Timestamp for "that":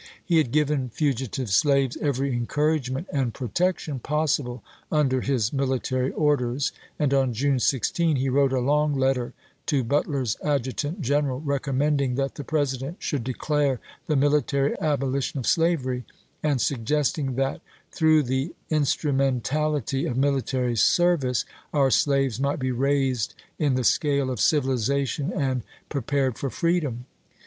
12.15-12.33, 17.35-17.61